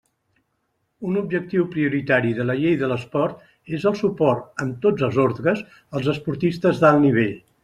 [1.09, 3.45] Un objectiu prioritari de la Llei de l'Esport
[3.81, 5.63] és el suport, en tots els ordres,
[6.01, 7.35] als esportistes d'alt nivell.